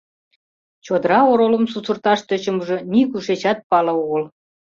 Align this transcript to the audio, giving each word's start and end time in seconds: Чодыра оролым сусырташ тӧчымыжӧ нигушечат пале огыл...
Чодыра 0.85 1.19
оролым 1.31 1.65
сусырташ 1.71 2.19
тӧчымыжӧ 2.27 2.77
нигушечат 2.91 3.59
пале 3.69 3.91
огыл... 4.03 4.23